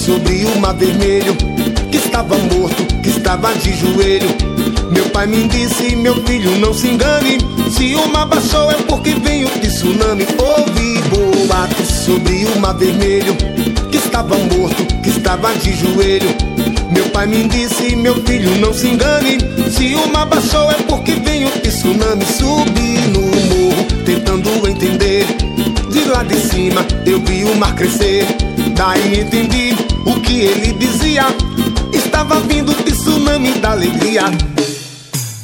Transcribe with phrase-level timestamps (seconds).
[0.00, 1.36] sobre o mar vermelho,
[1.90, 4.28] que estava morto, que estava de joelho.
[4.90, 7.38] Meu pai me disse, meu filho, não se engane.
[7.70, 10.26] Se o mar baixou é porque vem o tsunami.
[10.38, 13.36] Ouvi boatos sobre o mar vermelho,
[13.90, 16.34] que estava morto, que estava de joelho.
[16.90, 19.38] Meu pai me disse, meu filho, não se engane.
[19.70, 22.24] Se o mar baixou é porque vem o tsunami.
[22.24, 25.26] Subi no morro, tentando entender.
[25.90, 28.26] De lá de cima eu vi o mar crescer.
[28.80, 29.76] Daí entendi
[30.06, 31.26] o que ele dizia.
[31.92, 34.22] Estava vindo tsunami da alegria.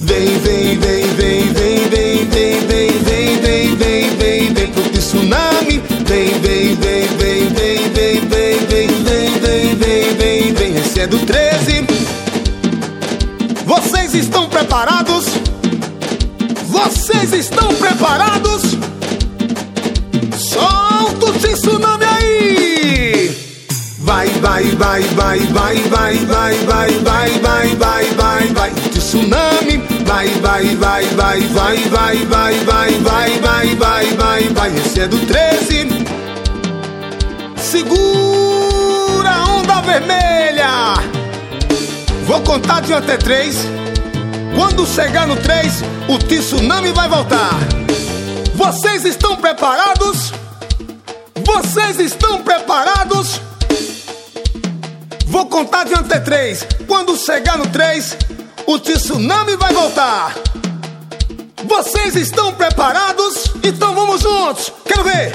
[0.00, 5.82] Vem, vem, vem, vem, vem, vem, vem, vem, vem, vem, vem, vem, vem pro tsunami.
[6.06, 10.76] Vem, vem, vem, vem, vem, vem, vem, vem, vem, vem, vem, vem, vem.
[10.78, 11.86] Esse é do 13.
[13.66, 15.26] Vocês estão preparados?
[16.68, 18.62] Vocês estão preparados?
[24.56, 29.76] Vai, vai, vai, vai, vai, vai, vai, vai, vai, vai, vai, vai, tsunami.
[30.06, 34.76] Vai, vai, vai, vai, vai, vai, vai, vai, vai, vai, vai, vai, vai.
[34.78, 35.88] Esse é do 13.
[37.58, 40.94] Segura a onda vermelha.
[42.24, 43.58] Vou contar de um até três.
[44.54, 47.50] Quando chegar no 3, o tsunami vai voltar.
[48.54, 50.32] Vocês estão preparados?
[51.44, 53.38] Vocês estão preparados?
[55.56, 56.66] Contar de um até três.
[56.86, 58.14] Quando chegar no 3,
[58.66, 60.34] o tsunami vai voltar.
[61.64, 63.54] Vocês estão preparados?
[63.62, 64.70] Então vamos juntos.
[64.84, 65.32] Quero ver.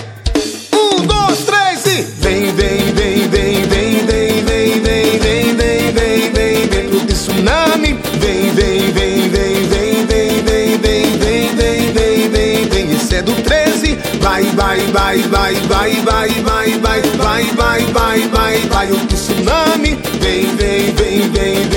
[0.74, 6.32] Um, dois, três e vem, vem, vem, vem, vem, vem, vem, vem, vem, vem, vem,
[6.32, 7.94] vem, vem pro tsunami.
[8.20, 12.92] Vem, vem, vem, vem, vem, vem, vem, vem, vem, vem, vem, vem, vem.
[12.92, 13.98] Esse é do 13.
[14.22, 19.98] Vai, vai, vai, vai, vai, vai, vai, vai, vai, vai, vai, vai, vai, o tsunami.
[20.20, 21.71] Vem, vem, vem, vem.